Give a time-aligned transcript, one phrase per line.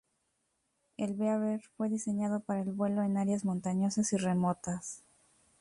[0.97, 5.03] El "Beaver" fue diseñado para el vuelo en áreas montañosas y remotas.